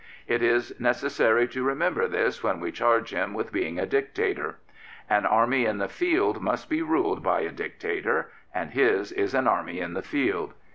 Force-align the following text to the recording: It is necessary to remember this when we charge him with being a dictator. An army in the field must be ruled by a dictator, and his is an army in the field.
It 0.25 0.41
is 0.41 0.73
necessary 0.79 1.47
to 1.49 1.63
remember 1.63 2.07
this 2.07 2.41
when 2.41 2.59
we 2.59 2.71
charge 2.71 3.11
him 3.11 3.35
with 3.35 3.51
being 3.51 3.77
a 3.77 3.85
dictator. 3.85 4.57
An 5.07 5.27
army 5.27 5.65
in 5.65 5.77
the 5.77 5.87
field 5.87 6.41
must 6.41 6.71
be 6.71 6.81
ruled 6.81 7.21
by 7.21 7.41
a 7.41 7.51
dictator, 7.51 8.31
and 8.51 8.71
his 8.71 9.11
is 9.11 9.35
an 9.35 9.47
army 9.47 9.79
in 9.79 9.93
the 9.93 10.01
field. 10.01 10.55